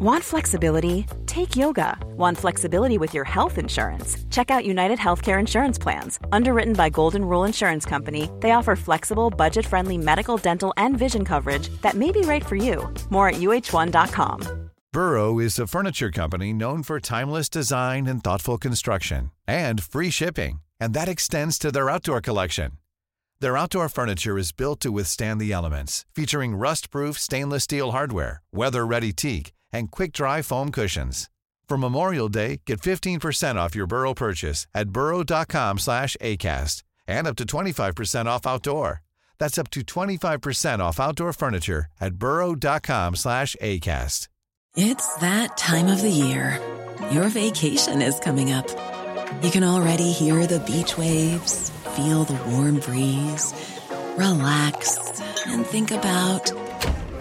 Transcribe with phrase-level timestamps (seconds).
[0.00, 1.06] Want flexibility?
[1.26, 1.98] Take yoga.
[2.16, 4.16] Want flexibility with your health insurance?
[4.30, 6.20] Check out United Healthcare Insurance Plans.
[6.30, 11.24] Underwritten by Golden Rule Insurance Company, they offer flexible, budget friendly medical, dental, and vision
[11.24, 12.88] coverage that may be right for you.
[13.10, 14.70] More at uh1.com.
[14.92, 20.60] Burrow is a furniture company known for timeless design and thoughtful construction and free shipping,
[20.78, 22.70] and that extends to their outdoor collection.
[23.40, 29.12] Their outdoor furniture is built to withstand the elements, featuring rust-proof stainless steel hardware, weather-ready
[29.12, 31.28] teak, and quick-dry foam cushions.
[31.68, 37.36] For Memorial Day, get 15% off your Burrow purchase at burrow.com slash ACAST and up
[37.36, 39.02] to 25% off outdoor.
[39.38, 44.28] That's up to 25% off outdoor furniture at burrow.com slash ACAST.
[44.76, 46.60] It's that time of the year.
[47.10, 48.68] Your vacation is coming up.
[49.42, 53.52] You can already hear the beach waves, feel the warm breeze,
[54.16, 56.50] relax, and think about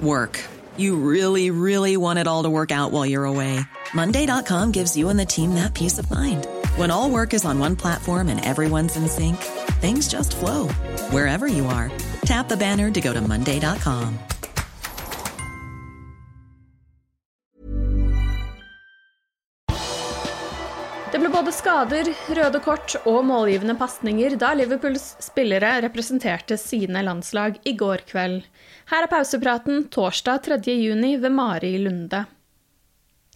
[0.00, 0.40] work.
[0.78, 3.58] You really, really want it all to work out while you're away.
[3.92, 6.46] Monday.com gives you and the team that peace of mind.
[6.76, 9.36] When all work is on one platform and everyone's in sync,
[9.80, 10.68] things just flow
[11.10, 11.90] wherever you are.
[12.22, 14.18] Tap the banner to go to Monday.com.
[21.58, 28.44] skader, røde kort og målgivende pasninger da Liverpools spillere representerte sine landslag i går kveld.
[28.92, 30.58] Her er pausepraten torsdag 3.
[30.78, 32.24] juni ved Mari Lunde.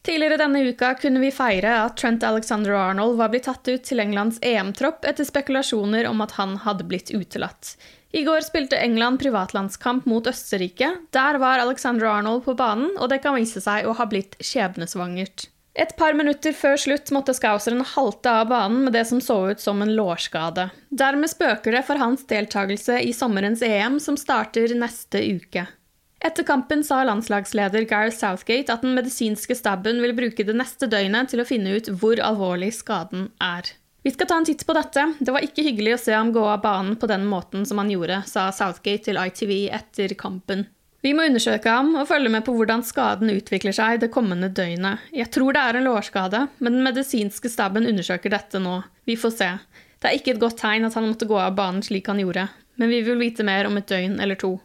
[0.06, 4.40] Tidligere denne uka kunne vi feire at Trent Alexander-Arnold var blitt tatt ut til Englands
[4.42, 7.76] EM-tropp etter spekulasjoner om at han hadde blitt utelatt.
[8.12, 10.90] I går spilte England privatlandskamp mot Østerrike.
[11.14, 15.51] Der var Alexander-Arnold på banen, og det kan vise seg å ha blitt skjebnesvangert.
[15.74, 19.60] Et par minutter før slutt måtte Skauseren halte av banen med det som så ut
[19.60, 20.68] som en lårskade.
[20.92, 25.64] Dermed spøker det for hans deltakelse i sommerens EM, som starter neste uke.
[26.22, 31.32] Etter kampen sa landslagsleder Gareth Southgate at den medisinske staben vil bruke det neste døgnet
[31.32, 33.72] til å finne ut hvor alvorlig skaden er.
[34.04, 35.08] Vi skal ta en titt på dette.
[35.18, 37.90] Det var ikke hyggelig å se ham gå av banen på den måten som han
[37.90, 40.66] gjorde, sa Southgate til ITV etter kampen.
[41.02, 45.02] Vi må undersøke ham og følge med på hvordan skaden utvikler seg det kommende døgnet.
[45.10, 48.76] Jeg tror det er en lårskade, men den medisinske staben undersøker dette nå.
[49.10, 49.48] Vi får se.
[49.98, 52.46] Det er ikke et godt tegn at han måtte gå av banen slik han gjorde,
[52.78, 54.60] men vi vil vite mer om et døgn eller to.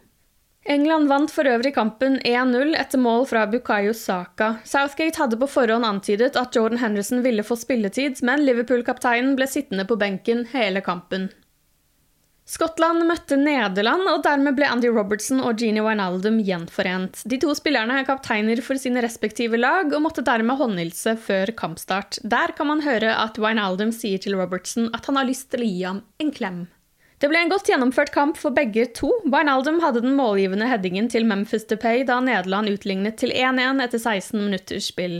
[0.67, 4.57] England vant for øvrig kampen 1-0 etter mål fra Bukayo Saka.
[4.67, 9.87] Southgate hadde på forhånd antydet at Jordan Henderson ville få spilletid, men Liverpool-kapteinen ble sittende
[9.87, 11.29] på benken hele kampen.
[12.47, 17.19] Skottland møtte Nederland, og dermed ble Andy Robertson og Jeannie Wijnaldum gjenforent.
[17.27, 22.21] De to spillerne er kapteiner for sine respektive lag, og måtte dermed håndhilse før kampstart.
[22.23, 25.67] Der kan man høre at Wijnaldum sier til Robertson at han har lyst til å
[25.67, 26.63] gi ham en klem.
[27.19, 29.11] Det ble en godt gjennomført kamp for begge to.
[29.27, 34.39] Wijnaldum hadde den målgivende headingen til Memphis Depay da Nederland utlignet til 1-1 etter 16
[34.39, 35.19] minutters spill.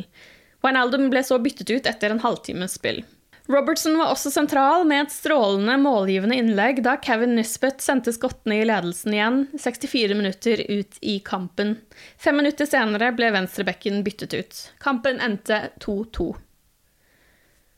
[0.63, 3.03] Wijnaldum ble så byttet ut etter en halvtimes spill.
[3.47, 8.65] Robertson var også sentral med et strålende målgivende innlegg da Kevin Nisbet sendte skottene i
[8.67, 11.77] ledelsen igjen 64 minutter ut i kampen.
[12.19, 14.59] Fem minutter senere ble venstrebekken byttet ut.
[14.83, 16.33] Kampen endte 2-2.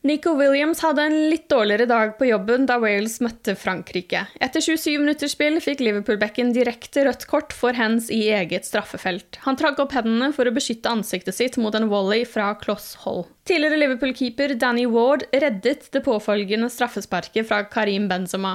[0.02, 4.22] Nico Williams hadde en litt dårligere dag på jobben da Wales møtte Frankrike.
[4.40, 9.36] Etter 27 minutters spill fikk Liverpool-bekken direkte rødt kort for hands i eget straffefelt.
[9.44, 13.26] Han trakk opp hendene for å beskytte ansiktet sitt mot en volley fra kloss hold.
[13.44, 18.54] Tidligere Liverpool-keeper Danny Ward reddet det påfølgende straffesparket fra Karim Benzema.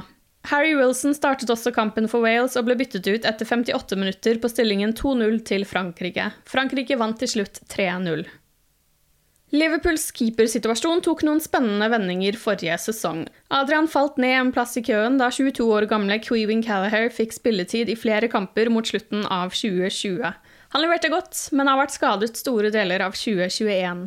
[0.50, 4.50] Harry Wilson startet også kampen for Wales og ble byttet ut etter 58 minutter på
[4.50, 6.31] stillingen 2-0 til Frankrike.
[6.50, 8.25] Frankrike vant til slutt 3-0.
[9.55, 13.21] Liverpools keepersituasjon tok noen spennende vendinger forrige sesong.
[13.55, 17.91] Adrian falt ned en plass i køen da 22 år gamle Queeving Callagher fikk spilletid
[17.91, 20.33] i flere kamper mot slutten av 2020.
[20.75, 24.03] Han leverte godt, men har vært skadet store deler av 2021.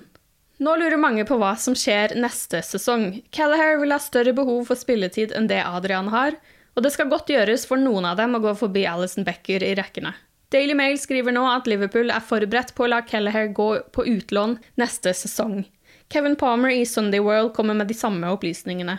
[0.58, 3.22] Nå lurer mange på hva som skjer neste sesong.
[3.32, 6.36] Callagher vil ha større behov for spilletid enn det Adrian har,
[6.76, 9.76] og det skal godt gjøres for noen av dem å gå forbi Alison Becker i
[9.78, 10.12] rekkene.
[10.48, 14.56] Daily Mail skriver nå at Liverpool er forberedt på å la Kelleher gå på utlån
[14.80, 15.66] neste sesong.
[16.08, 18.96] Kevin Palmer i Sunday World kommer med de samme opplysningene.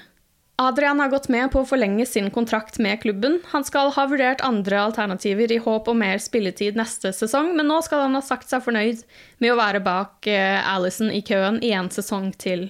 [0.61, 3.37] Adrian har gått med på å forlenge sin kontrakt med klubben.
[3.53, 7.79] Han skal ha vurdert andre alternativer i håp om mer spilletid neste sesong, men nå
[7.85, 9.05] skal han ha sagt seg fornøyd
[9.39, 12.67] med å være bak eh, Alison i køen i en sesong til.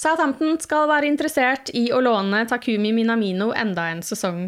[0.00, 4.46] Southampton skal være interessert i å låne Takumi Minamino enda en sesong.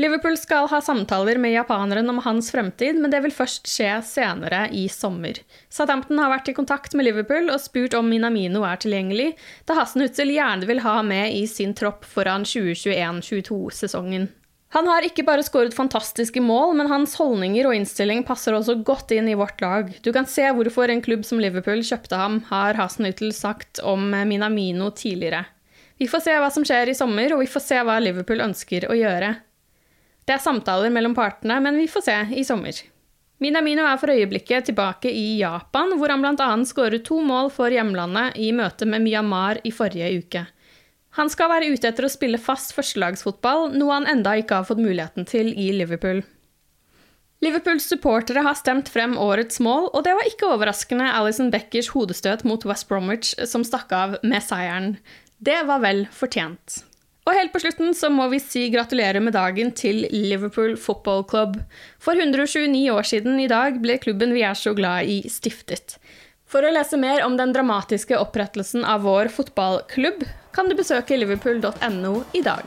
[0.00, 4.66] Liverpool skal ha samtaler med japaneren om hans fremtid, men det vil først skje senere
[4.76, 5.40] i sommer.
[5.72, 9.30] Southampton har vært i kontakt med Liverpool og spurt om Minamino er tilgjengelig,
[9.64, 14.28] da Hasenhutzel gjerne vil ha med i sin tropp foran 2021-2022-sesongen.
[14.70, 19.10] Han har ikke bare skåret fantastiske mål, men hans holdninger og innstilling passer også godt
[19.16, 19.88] inn i vårt lag.
[20.04, 24.92] Du kan se hvorfor en klubb som Liverpool kjøpte ham, har Hasenhüttel sagt om Minamino
[24.94, 25.42] tidligere.
[25.98, 28.86] Vi får se hva som skjer i sommer, og vi får se hva Liverpool ønsker
[28.86, 29.34] å gjøre.
[30.22, 32.78] Det er samtaler mellom partene, men vi får se i sommer.
[33.42, 36.48] Minamino er for øyeblikket tilbake i Japan, hvor han bl.a.
[36.68, 40.46] skåret to mål for hjemlandet i møte med Myanmar i forrige uke.
[41.18, 44.82] Han skal være ute etter å spille fast førstelagsfotball, noe han enda ikke har fått
[44.82, 46.22] muligheten til i Liverpool.
[47.40, 52.44] Liverpools supportere har stemt frem årets mål, og det var ikke overraskende Alison Beckers hodestøt
[52.44, 54.94] mot West Bromwich som stakk av med seieren.
[55.40, 56.82] Det var vel fortjent.
[57.28, 61.58] Og helt på slutten så må vi si gratulerer med dagen til Liverpool Football Club.
[62.02, 65.96] For 129 år siden i dag ble klubben vi er så glad i, stiftet.
[66.50, 72.14] For å lese mer om den dramatiske opprettelsen av vår fotballklubb, kan du besøke liverpool.no
[72.34, 72.66] i dag.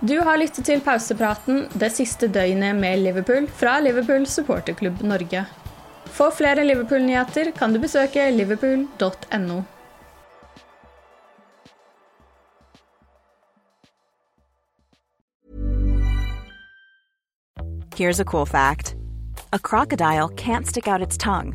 [0.00, 5.44] Du har lyttet til pausepraten det siste døgnet med Liverpool fra Liverpool supporterklubb Norge.
[6.08, 9.64] For flere Liverpool-nyheter kan du besøke liverpool.no.
[17.96, 18.94] Here's a cool fact
[19.52, 21.54] a crocodile can't stick out its tongue.